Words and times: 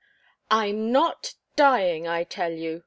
"I'm 0.49 0.91
not 0.91 1.35
dying, 1.55 2.07
I 2.07 2.23
tell 2.23 2.51
you! 2.53 2.79